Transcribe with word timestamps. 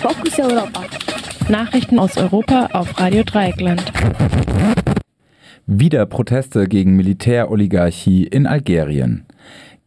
Fokus 0.00 0.38
Europa. 0.38 0.84
Nachrichten 1.48 1.98
aus 1.98 2.16
Europa 2.16 2.68
auf 2.72 3.00
Radio 3.00 3.24
Dreieckland. 3.24 3.82
Wieder 5.66 6.06
Proteste 6.06 6.68
gegen 6.68 6.94
Militäroligarchie 6.94 8.22
in 8.22 8.46
Algerien. 8.46 9.26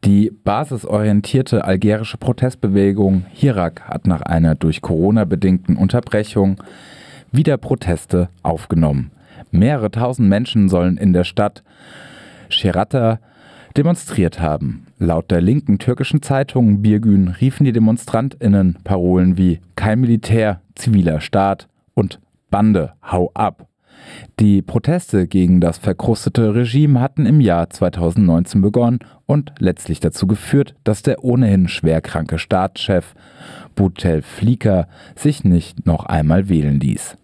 Die 0.03 0.29
basisorientierte 0.43 1.63
algerische 1.63 2.17
Protestbewegung 2.17 3.25
Hirak 3.31 3.83
hat 3.87 4.05
nach 4.05 4.21
einer 4.21 4.55
durch 4.55 4.81
Corona 4.81 5.23
bedingten 5.23 5.77
Unterbrechung 5.77 6.61
wieder 7.31 7.55
Proteste 7.55 8.27
aufgenommen. 8.43 9.11
Mehrere 9.51 9.91
tausend 9.91 10.27
Menschen 10.27 10.67
sollen 10.67 10.97
in 10.97 11.13
der 11.13 11.23
Stadt 11.23 11.63
Sherata 12.49 13.19
demonstriert 13.77 14.39
haben. 14.39 14.87
Laut 14.97 15.31
der 15.31 15.41
linken 15.41 15.79
türkischen 15.79 16.21
Zeitung 16.21 16.81
Birgün 16.81 17.29
riefen 17.29 17.65
die 17.65 17.71
DemonstrantInnen 17.71 18.79
Parolen 18.83 19.37
wie 19.37 19.59
Kein 19.75 20.01
Militär, 20.01 20.61
ziviler 20.75 21.21
Staat 21.21 21.67
und 21.93 22.19
Bande, 22.49 22.93
hau 23.03 23.31
ab. 23.33 23.67
Die 24.39 24.61
Proteste 24.61 25.27
gegen 25.27 25.61
das 25.61 25.77
verkrustete 25.77 26.55
Regime 26.55 26.99
hatten 26.99 27.25
im 27.25 27.39
Jahr 27.39 27.69
2019 27.69 28.61
begonnen 28.61 28.99
und 29.25 29.53
letztlich 29.59 29.99
dazu 29.99 30.27
geführt, 30.27 30.75
dass 30.83 31.03
der 31.03 31.23
ohnehin 31.23 31.67
schwerkranke 31.67 32.39
Staatschef 32.39 33.13
Bouteflika 33.75 34.87
sich 35.15 35.43
nicht 35.43 35.85
noch 35.85 36.05
einmal 36.05 36.49
wählen 36.49 36.79
ließ. 36.79 37.17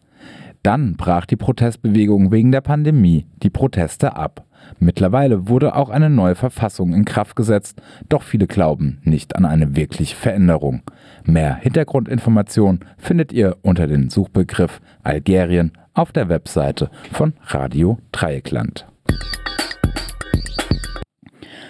Dann 0.63 0.95
brach 0.95 1.25
die 1.25 1.35
Protestbewegung 1.35 2.31
wegen 2.31 2.51
der 2.51 2.61
Pandemie 2.61 3.25
die 3.43 3.49
Proteste 3.49 4.15
ab. 4.15 4.45
Mittlerweile 4.79 5.47
wurde 5.47 5.75
auch 5.75 5.89
eine 5.89 6.09
neue 6.09 6.35
Verfassung 6.35 6.93
in 6.93 7.05
Kraft 7.05 7.35
gesetzt, 7.35 7.81
doch 8.09 8.23
viele 8.23 8.47
glauben 8.47 8.99
nicht 9.03 9.35
an 9.35 9.45
eine 9.45 9.75
wirkliche 9.75 10.15
Veränderung. 10.15 10.81
Mehr 11.23 11.55
Hintergrundinformationen 11.55 12.81
findet 12.97 13.33
ihr 13.33 13.57
unter 13.61 13.87
dem 13.87 14.09
Suchbegriff 14.09 14.81
Algerien 15.03 15.71
auf 15.93 16.11
der 16.11 16.29
Webseite 16.29 16.89
von 17.11 17.33
Radio 17.47 17.97
Dreieckland. 18.11 18.85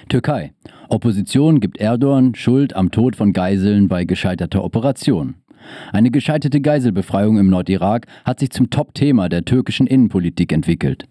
Türkei. 0.09 0.53
Opposition 0.89 1.59
gibt 1.59 1.79
Erdogan 1.79 2.33
Schuld 2.33 2.73
am 2.75 2.91
Tod 2.91 3.17
von 3.17 3.33
Geiseln 3.33 3.89
bei 3.89 4.05
gescheiterter 4.05 4.63
Operation. 4.63 5.35
Eine 5.91 6.11
gescheiterte 6.11 6.61
Geiselbefreiung 6.61 7.37
im 7.37 7.49
Nordirak 7.49 8.07
hat 8.23 8.39
sich 8.39 8.51
zum 8.51 8.69
Top-Thema 8.69 9.27
der 9.27 9.43
türkischen 9.43 9.85
Innenpolitik 9.85 10.53
entwickelt. 10.53 11.05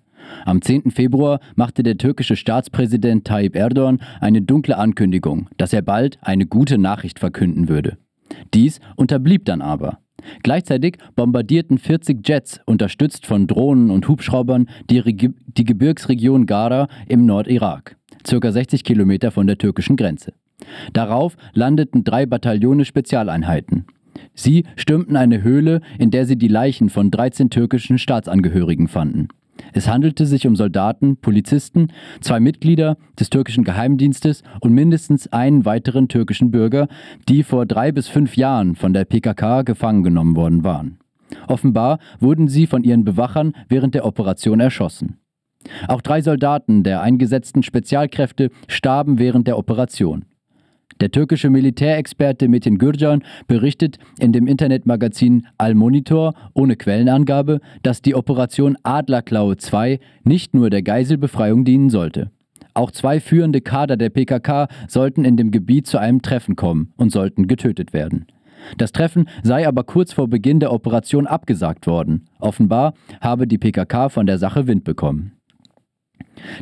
Am 0.44 0.62
10. 0.62 0.90
Februar 0.90 1.40
machte 1.54 1.82
der 1.82 1.98
türkische 1.98 2.36
Staatspräsident 2.36 3.26
Tayyip 3.26 3.56
Erdogan 3.56 4.00
eine 4.20 4.42
dunkle 4.42 4.76
Ankündigung, 4.78 5.48
dass 5.56 5.72
er 5.72 5.82
bald 5.82 6.18
eine 6.22 6.46
gute 6.46 6.78
Nachricht 6.78 7.18
verkünden 7.18 7.68
würde. 7.68 7.98
Dies 8.54 8.80
unterblieb 8.96 9.44
dann 9.44 9.62
aber. 9.62 9.98
Gleichzeitig 10.42 10.98
bombardierten 11.14 11.78
40 11.78 12.26
Jets, 12.26 12.60
unterstützt 12.66 13.26
von 13.26 13.46
Drohnen 13.46 13.90
und 13.90 14.08
Hubschraubern, 14.08 14.68
die, 14.90 14.98
Regi 14.98 15.30
die 15.46 15.64
Gebirgsregion 15.64 16.46
Gara 16.46 16.88
im 17.08 17.26
Nordirak, 17.26 17.96
circa 18.26 18.50
60 18.50 18.82
Kilometer 18.82 19.30
von 19.30 19.46
der 19.46 19.58
türkischen 19.58 19.96
Grenze. 19.96 20.32
Darauf 20.92 21.36
landeten 21.52 22.02
drei 22.02 22.26
Bataillone 22.26 22.84
Spezialeinheiten. 22.84 23.86
Sie 24.34 24.64
stürmten 24.76 25.16
eine 25.16 25.42
Höhle, 25.42 25.80
in 25.98 26.10
der 26.10 26.26
sie 26.26 26.36
die 26.36 26.48
Leichen 26.48 26.88
von 26.88 27.10
13 27.10 27.50
türkischen 27.50 27.98
Staatsangehörigen 27.98 28.88
fanden. 28.88 29.28
Es 29.72 29.88
handelte 29.88 30.26
sich 30.26 30.46
um 30.46 30.56
Soldaten, 30.56 31.16
Polizisten, 31.16 31.88
zwei 32.20 32.40
Mitglieder 32.40 32.96
des 33.18 33.30
türkischen 33.30 33.64
Geheimdienstes 33.64 34.42
und 34.60 34.72
mindestens 34.72 35.32
einen 35.32 35.64
weiteren 35.64 36.08
türkischen 36.08 36.50
Bürger, 36.50 36.88
die 37.28 37.42
vor 37.42 37.66
drei 37.66 37.92
bis 37.92 38.08
fünf 38.08 38.36
Jahren 38.36 38.74
von 38.76 38.92
der 38.92 39.04
PKK 39.04 39.62
gefangen 39.62 40.02
genommen 40.02 40.36
worden 40.36 40.64
waren. 40.64 40.98
Offenbar 41.48 41.98
wurden 42.20 42.48
sie 42.48 42.66
von 42.66 42.84
ihren 42.84 43.04
Bewachern 43.04 43.52
während 43.68 43.94
der 43.94 44.06
Operation 44.06 44.60
erschossen. 44.60 45.18
Auch 45.88 46.00
drei 46.00 46.20
Soldaten 46.20 46.84
der 46.84 47.00
eingesetzten 47.00 47.62
Spezialkräfte 47.62 48.50
starben 48.68 49.18
während 49.18 49.48
der 49.48 49.58
Operation. 49.58 50.24
Der 51.00 51.10
türkische 51.10 51.50
Militärexperte 51.50 52.48
Metin 52.48 52.78
Gürcan 52.78 53.22
berichtet 53.46 53.98
in 54.18 54.32
dem 54.32 54.46
Internetmagazin 54.46 55.46
Al-Monitor 55.58 56.32
ohne 56.54 56.76
Quellenangabe, 56.76 57.60
dass 57.82 58.00
die 58.00 58.14
Operation 58.14 58.78
Adlerklaue 58.82 59.58
2 59.58 60.00
nicht 60.24 60.54
nur 60.54 60.70
der 60.70 60.82
Geiselbefreiung 60.82 61.64
dienen 61.64 61.90
sollte. 61.90 62.30
Auch 62.72 62.90
zwei 62.90 63.20
führende 63.20 63.60
Kader 63.60 63.96
der 63.96 64.10
PKK 64.10 64.68
sollten 64.88 65.24
in 65.24 65.36
dem 65.36 65.50
Gebiet 65.50 65.86
zu 65.86 65.98
einem 65.98 66.22
Treffen 66.22 66.56
kommen 66.56 66.92
und 66.96 67.10
sollten 67.10 67.46
getötet 67.46 67.92
werden. 67.92 68.26
Das 68.78 68.92
Treffen 68.92 69.28
sei 69.42 69.66
aber 69.68 69.84
kurz 69.84 70.12
vor 70.12 70.28
Beginn 70.28 70.60
der 70.60 70.72
Operation 70.72 71.26
abgesagt 71.26 71.86
worden. 71.86 72.26
Offenbar 72.38 72.94
habe 73.20 73.46
die 73.46 73.58
PKK 73.58 74.08
von 74.08 74.26
der 74.26 74.38
Sache 74.38 74.66
Wind 74.66 74.84
bekommen. 74.84 75.35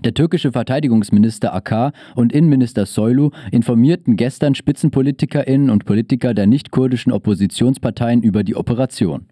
Der 0.04 0.14
türkische 0.14 0.52
Verteidigungsminister 0.52 1.54
Akar 1.54 1.92
und 2.14 2.32
Innenminister 2.32 2.86
Soylu 2.86 3.30
informierten 3.50 4.16
gestern 4.16 4.54
Spitzenpolitikerinnen 4.54 5.70
und 5.70 5.84
Politiker 5.84 6.34
der 6.34 6.46
nicht-kurdischen 6.46 7.12
Oppositionsparteien 7.12 8.22
über 8.22 8.44
die 8.44 8.56
Operation. 8.56 9.26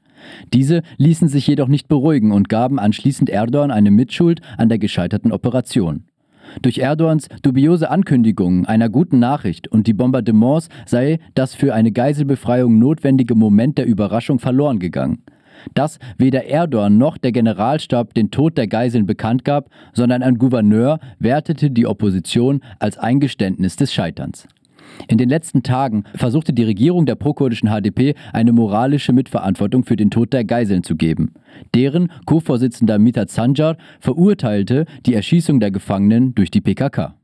Diese 0.53 0.83
ließen 0.99 1.29
sich 1.29 1.47
jedoch 1.47 1.69
nicht 1.69 1.89
beruhigen 1.89 2.33
und 2.33 2.49
gaben 2.49 2.79
anschließend 2.79 3.29
Erdogan 3.31 3.71
eine 3.71 3.91
Mitschuld 3.91 4.41
an 4.57 4.69
der 4.69 4.79
gescheiterten 4.79 5.33
Operation. 5.33 6.05
Durch 6.61 6.79
Erdogans 6.79 7.29
dubiose 7.43 7.91
Ankündigungen 7.91 8.67
einer 8.67 8.91
guten 8.91 9.19
Nachricht 9.19 9.69
und 9.69 9.87
die 9.87 9.95
Bombardements 9.95 10.69
sei 10.87 11.19
das 11.35 11.55
für 11.55 11.73
eine 11.73 11.93
Geiselbefreiung 11.93 12.79
notwendige 12.79 13.35
Moment 13.35 13.79
der 13.79 13.87
Überraschung 13.87 14.39
verloren 14.39 14.79
gegangen 14.79 15.23
dass 15.75 15.99
weder 16.19 16.47
Erdogan 16.47 16.99
noch 16.99 17.19
der 17.19 17.33
Generalstab 17.33 18.15
den 18.15 18.31
Tod 18.31 18.57
der 18.57 18.67
Geiseln 18.67 19.07
bekannt 19.07 19.45
gab, 19.45 19.71
sondern 19.93 20.23
ein 20.23 20.39
Gouverneur 20.39 20.99
wertete 21.19 21.71
die 21.71 21.87
Opposition 21.87 22.61
als 22.79 22.99
Eingeständnis 22.99 23.77
des 23.77 23.93
Scheiterns. 23.93 24.47
In 25.09 25.19
den 25.19 25.29
letzten 25.29 25.63
Tagen 25.63 26.05
versuchte 26.15 26.53
die 26.53 26.65
Regierung 26.65 27.07
der 27.07 27.15
prokurdischen 27.15 27.69
HDP 27.69 28.15
eine 28.33 28.53
moralische 28.53 29.13
Mitverantwortung 29.13 29.85
für 29.85 29.97
den 29.97 30.11
Tod 30.11 30.33
der 30.33 30.45
Geiseln 30.45 30.83
zu 30.83 30.97
geben. 30.97 31.33
Deren 31.75 32.11
Co-Vorsitzender 32.27 32.99
Mithat 32.99 33.31
Sanjar 33.31 33.77
verurteilte 34.01 34.87
die 35.07 35.15
Erschießung 35.15 35.61
der 35.61 35.71
Gefangenen 35.71 36.35
durch 36.35 36.51
die 36.51 36.61
PKK. 36.61 37.15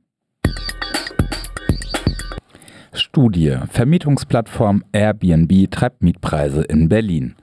Studie 2.92 3.56
Vermietungsplattform 3.68 4.82
Airbnb 4.92 5.70
treibt 5.70 6.02
Mietpreise 6.02 6.62
in 6.62 6.88
Berlin. 6.88 7.36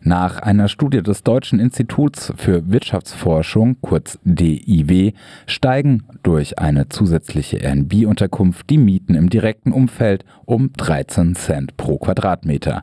Nach 0.00 0.38
einer 0.38 0.68
Studie 0.68 1.02
des 1.02 1.22
Deutschen 1.22 1.60
Instituts 1.60 2.32
für 2.36 2.70
Wirtschaftsforschung, 2.70 3.76
kurz 3.80 4.18
DIW, 4.24 5.12
steigen 5.46 6.04
durch 6.22 6.58
eine 6.58 6.88
zusätzliche 6.88 7.58
Airbnb-Unterkunft 7.58 8.70
die 8.70 8.78
Mieten 8.78 9.14
im 9.14 9.30
direkten 9.30 9.72
Umfeld 9.72 10.24
um 10.44 10.72
13 10.76 11.34
Cent 11.34 11.76
pro 11.76 11.98
Quadratmeter. 11.98 12.82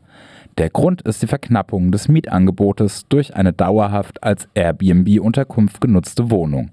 Der 0.58 0.70
Grund 0.70 1.02
ist 1.02 1.22
die 1.22 1.26
Verknappung 1.26 1.92
des 1.92 2.08
Mietangebotes 2.08 3.04
durch 3.08 3.36
eine 3.36 3.52
dauerhaft 3.52 4.22
als 4.22 4.48
Airbnb-Unterkunft 4.54 5.80
genutzte 5.80 6.30
Wohnung. 6.30 6.70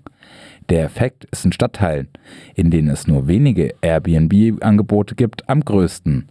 Der 0.69 0.85
Effekt 0.85 1.25
ist 1.25 1.44
in 1.44 1.52
Stadtteilen, 1.52 2.07
in 2.56 2.72
denen 2.72 2.88
es 2.88 3.07
nur 3.07 3.28
wenige 3.28 3.75
Airbnb-Angebote 3.81 5.16
gibt, 5.16 5.50
am 5.50 5.66
größten. 5.66 6.29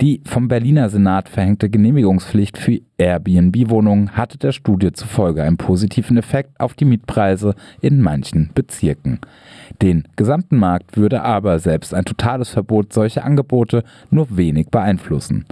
Die 0.00 0.20
vom 0.24 0.48
Berliner 0.48 0.88
Senat 0.88 1.28
verhängte 1.28 1.70
Genehmigungspflicht 1.70 2.58
für 2.58 2.80
Airbnb-Wohnungen 2.98 4.16
hatte 4.16 4.38
der 4.38 4.52
Studie 4.52 4.92
zufolge 4.92 5.42
einen 5.42 5.56
positiven 5.56 6.16
Effekt 6.16 6.58
auf 6.58 6.74
die 6.74 6.84
Mietpreise 6.84 7.54
in 7.80 8.00
manchen 8.00 8.50
Bezirken. 8.54 9.20
Den 9.80 10.08
gesamten 10.16 10.56
Markt 10.56 10.96
würde 10.96 11.22
aber 11.22 11.58
selbst 11.58 11.94
ein 11.94 12.04
totales 12.04 12.50
Verbot 12.50 12.92
solcher 12.92 13.24
Angebote 13.24 13.84
nur 14.10 14.36
wenig 14.36 14.68
beeinflussen. 14.70 15.44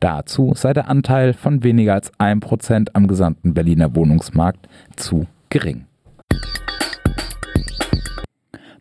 Dazu 0.00 0.52
sei 0.54 0.72
der 0.72 0.88
Anteil 0.88 1.34
von 1.34 1.62
weniger 1.62 1.94
als 1.94 2.12
1% 2.14 2.88
am 2.94 3.08
gesamten 3.08 3.52
Berliner 3.52 3.94
Wohnungsmarkt 3.94 4.68
zu 4.96 5.26
gering. 5.50 5.84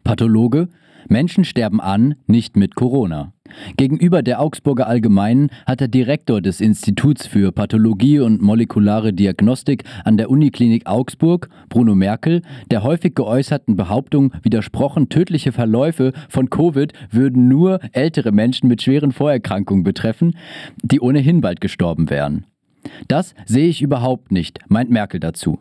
Pathologe 0.03 0.69
Menschen 1.09 1.45
sterben 1.45 1.79
an, 1.79 2.15
nicht 2.27 2.57
mit 2.57 2.75
Corona. 2.75 3.33
Gegenüber 3.77 4.21
der 4.23 4.41
Augsburger 4.41 4.87
Allgemeinen 4.87 5.49
hat 5.65 5.79
der 5.79 5.87
Direktor 5.87 6.41
des 6.41 6.61
Instituts 6.61 7.27
für 7.27 7.51
Pathologie 7.51 8.19
und 8.19 8.41
molekulare 8.41 9.13
Diagnostik 9.13 9.83
an 10.03 10.17
der 10.17 10.29
Uniklinik 10.29 10.87
Augsburg, 10.87 11.49
Bruno 11.69 11.95
Merkel, 11.95 12.41
der 12.71 12.83
häufig 12.83 13.15
geäußerten 13.15 13.75
Behauptung 13.75 14.33
widersprochen, 14.43 15.09
tödliche 15.09 15.51
Verläufe 15.51 16.13
von 16.29 16.49
Covid 16.49 16.93
würden 17.11 17.47
nur 17.47 17.79
ältere 17.91 18.31
Menschen 18.31 18.67
mit 18.67 18.81
schweren 18.81 19.11
Vorerkrankungen 19.11 19.83
betreffen, 19.83 20.35
die 20.81 20.99
ohnehin 20.99 21.41
bald 21.41 21.61
gestorben 21.61 22.09
wären. 22.09 22.45
Das 23.07 23.35
sehe 23.45 23.67
ich 23.67 23.81
überhaupt 23.81 24.31
nicht, 24.31 24.59
meint 24.67 24.89
Merkel 24.89 25.19
dazu. 25.19 25.59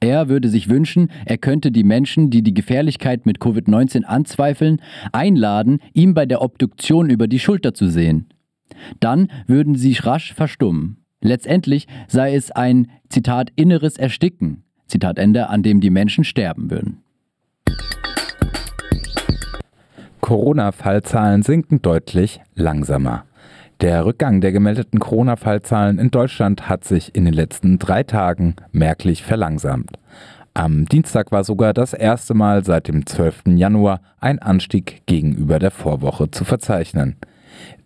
Er 0.00 0.28
würde 0.28 0.48
sich 0.48 0.68
wünschen, 0.68 1.10
er 1.24 1.38
könnte 1.38 1.70
die 1.70 1.84
Menschen, 1.84 2.30
die 2.30 2.42
die 2.42 2.54
Gefährlichkeit 2.54 3.26
mit 3.26 3.38
Covid-19 3.38 4.04
anzweifeln, 4.04 4.80
einladen, 5.12 5.80
ihm 5.92 6.14
bei 6.14 6.26
der 6.26 6.42
Obduktion 6.42 7.10
über 7.10 7.26
die 7.26 7.38
Schulter 7.38 7.74
zu 7.74 7.88
sehen. 7.88 8.28
Dann 9.00 9.28
würden 9.46 9.74
sie 9.74 9.92
rasch 9.94 10.34
verstummen. 10.34 10.98
Letztendlich 11.20 11.86
sei 12.08 12.34
es 12.34 12.50
ein, 12.50 12.88
Zitat, 13.08 13.50
inneres 13.54 13.96
Ersticken, 13.96 14.64
Zitat 14.86 15.18
Ende, 15.18 15.48
an 15.48 15.62
dem 15.62 15.80
die 15.80 15.90
Menschen 15.90 16.24
sterben 16.24 16.70
würden. 16.70 16.98
Corona-Fallzahlen 20.20 21.42
sinken 21.42 21.82
deutlich 21.82 22.40
langsamer. 22.54 23.24
Der 23.82 24.06
Rückgang 24.06 24.40
der 24.40 24.52
gemeldeten 24.52 25.00
Corona-Fallzahlen 25.00 25.98
in 25.98 26.12
Deutschland 26.12 26.68
hat 26.68 26.84
sich 26.84 27.16
in 27.16 27.24
den 27.24 27.34
letzten 27.34 27.80
drei 27.80 28.04
Tagen 28.04 28.54
merklich 28.70 29.24
verlangsamt. 29.24 29.98
Am 30.54 30.84
Dienstag 30.84 31.32
war 31.32 31.42
sogar 31.42 31.74
das 31.74 31.92
erste 31.92 32.32
Mal 32.34 32.64
seit 32.64 32.86
dem 32.86 33.06
12. 33.06 33.42
Januar 33.56 34.00
ein 34.20 34.38
Anstieg 34.38 35.02
gegenüber 35.06 35.58
der 35.58 35.72
Vorwoche 35.72 36.30
zu 36.30 36.44
verzeichnen. 36.44 37.16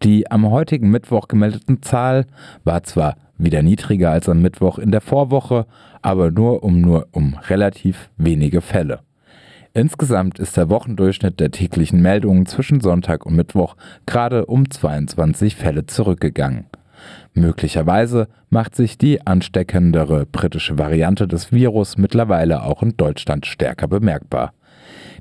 Die 0.02 0.30
am 0.30 0.50
heutigen 0.50 0.90
Mittwoch 0.90 1.28
gemeldeten 1.28 1.80
Zahl 1.82 2.26
war 2.62 2.82
zwar 2.82 3.16
wieder 3.38 3.62
niedriger 3.62 4.10
als 4.10 4.28
am 4.28 4.42
Mittwoch 4.42 4.78
in 4.78 4.90
der 4.90 5.00
Vorwoche, 5.00 5.64
aber 6.02 6.30
nur 6.30 6.62
um 6.62 6.78
nur 6.78 7.08
um 7.12 7.38
relativ 7.48 8.10
wenige 8.18 8.60
Fälle. 8.60 9.00
Insgesamt 9.76 10.38
ist 10.38 10.56
der 10.56 10.70
Wochendurchschnitt 10.70 11.38
der 11.38 11.50
täglichen 11.50 12.00
Meldungen 12.00 12.46
zwischen 12.46 12.80
Sonntag 12.80 13.26
und 13.26 13.36
Mittwoch 13.36 13.76
gerade 14.06 14.46
um 14.46 14.70
22 14.70 15.54
Fälle 15.54 15.84
zurückgegangen. 15.84 16.64
Möglicherweise 17.34 18.28
macht 18.48 18.74
sich 18.74 18.96
die 18.96 19.26
ansteckendere 19.26 20.24
britische 20.24 20.78
Variante 20.78 21.28
des 21.28 21.52
Virus 21.52 21.98
mittlerweile 21.98 22.62
auch 22.62 22.82
in 22.82 22.96
Deutschland 22.96 23.44
stärker 23.44 23.86
bemerkbar. 23.86 24.54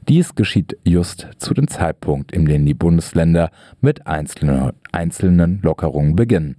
Dies 0.07 0.35
geschieht 0.35 0.77
just 0.85 1.27
zu 1.37 1.53
dem 1.53 1.67
Zeitpunkt, 1.67 2.31
in 2.31 2.45
dem 2.45 2.65
die 2.65 2.73
Bundesländer 2.73 3.51
mit 3.81 4.07
einzelnen, 4.07 4.71
einzelnen 4.93 5.59
Lockerungen 5.63 6.15
beginnen. 6.15 6.55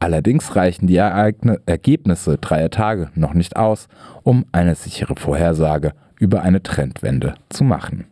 Allerdings 0.00 0.54
reichen 0.54 0.86
die 0.86 0.96
Ereigne 0.96 1.62
Ergebnisse 1.64 2.36
dreier 2.36 2.68
Tage 2.68 3.08
noch 3.14 3.32
nicht 3.32 3.56
aus, 3.56 3.88
um 4.22 4.44
eine 4.52 4.74
sichere 4.74 5.14
Vorhersage 5.16 5.94
über 6.22 6.42
eine 6.42 6.62
Trendwende 6.62 7.34
zu 7.48 7.64
machen. 7.64 8.04